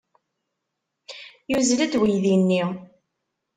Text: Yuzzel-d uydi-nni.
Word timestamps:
Yuzzel-d 1.51 1.93
uydi-nni. 2.01 2.63